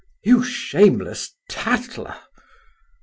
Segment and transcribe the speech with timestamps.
[0.23, 2.15] "You shameless tattler!"